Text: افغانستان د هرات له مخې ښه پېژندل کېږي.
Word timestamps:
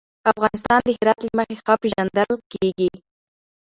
افغانستان 0.31 0.79
د 0.85 0.89
هرات 0.97 1.19
له 1.25 1.31
مخې 1.37 1.55
ښه 1.63 1.73
پېژندل 1.81 2.31
کېږي. 2.53 2.91